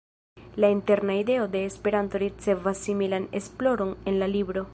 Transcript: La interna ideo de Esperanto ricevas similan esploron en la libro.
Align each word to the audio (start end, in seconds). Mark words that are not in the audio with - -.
La 0.55 0.71
interna 0.71 1.13
ideo 1.15 1.47
de 1.47 1.67
Esperanto 1.67 2.17
ricevas 2.17 2.79
similan 2.79 3.29
esploron 3.33 3.97
en 4.05 4.19
la 4.19 4.27
libro. 4.27 4.67